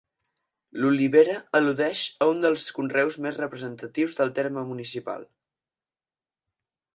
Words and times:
L'olivera 0.83 1.35
al·ludeix 1.59 2.01
a 2.25 2.29
un 2.31 2.41
dels 2.45 2.63
conreus 2.77 3.19
més 3.27 3.37
representatius 3.43 4.17
del 4.21 4.33
terme 4.41 4.65
municipal. 4.71 5.29